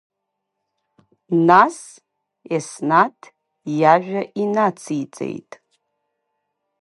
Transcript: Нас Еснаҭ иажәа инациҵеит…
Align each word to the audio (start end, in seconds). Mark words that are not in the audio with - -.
Нас 1.47 1.77
Еснаҭ 2.55 3.19
иажәа 3.79 4.21
инациҵеит… 4.43 5.51